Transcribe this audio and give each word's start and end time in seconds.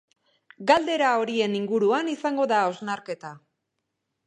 Galdera 0.71 1.09
horien 1.23 1.53
inguruan 1.59 2.11
izango 2.15 2.49
da 2.55 2.65
hausnarketa. 2.71 3.35